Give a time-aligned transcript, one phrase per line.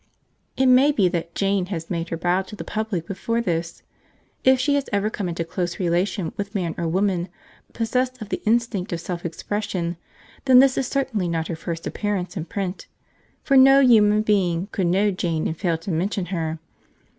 [0.57, 3.83] It may be that Jane has made her bow to the public before this.
[4.43, 7.29] If she has ever come into close relation with man or woman
[7.73, 9.97] possessed of the instinct of self expression,
[10.45, 12.87] then this is certainly not her first appearance in print,
[13.43, 16.57] for no human being could know Jane and fail to mention her.